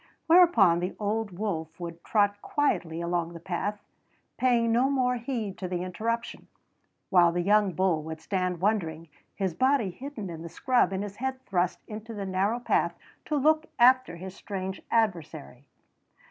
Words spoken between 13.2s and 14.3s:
to look after